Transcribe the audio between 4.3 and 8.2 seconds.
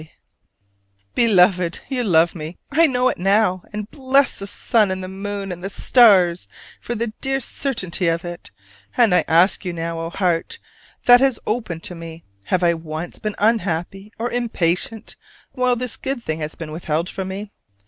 the sun and the moon and the stars for the dear certainty